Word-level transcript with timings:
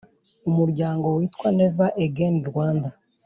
umuryango 0.49 1.05
witwa 1.17 1.47
Never 1.57 1.89
Again 2.05 2.35
Rwanda 2.49 2.89